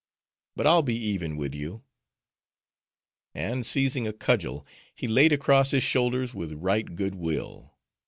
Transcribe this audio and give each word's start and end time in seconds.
But 0.55 0.65
I'll 0.65 0.81
be 0.81 0.95
even 0.95 1.37
with 1.37 1.53
you;' 1.53 1.83
and 3.35 3.63
seizing 3.63 4.07
a 4.07 4.13
cudgel, 4.13 4.65
he 4.95 5.07
laid 5.07 5.31
across 5.31 5.69
his 5.69 5.83
shoulders 5.83 6.33
with 6.33 6.53
right 6.53 6.95
good 6.95 7.13
will. 7.13 7.75